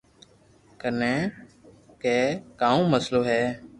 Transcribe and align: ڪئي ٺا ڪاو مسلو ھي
ڪئي 0.81 0.93
ٺا 2.03 2.15
ڪاو 2.59 2.77
مسلو 2.93 3.21
ھي 3.29 3.41